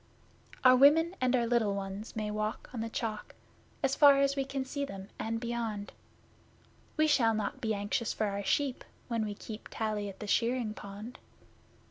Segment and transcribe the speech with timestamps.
[0.63, 3.35] Our women and our little ones may walk on the Chalk,
[3.83, 5.91] As far as we can see them and beyond.
[6.97, 10.73] We shall not be anxious for our sheep when we keep Tally at the shearing
[10.73, 11.19] pond.